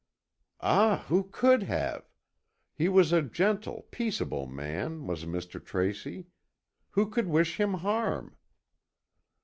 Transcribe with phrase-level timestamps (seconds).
[0.61, 2.09] "Ah, who could have?
[2.73, 5.63] He was a gentle, peaceable man, was Mr.
[5.63, 6.25] Tracy.
[6.97, 8.35] Who could wish him harm?"